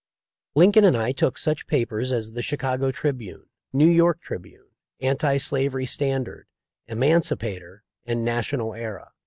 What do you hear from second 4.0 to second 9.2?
Tribune, Anti Slavery Standard, Emancipator, and National Era.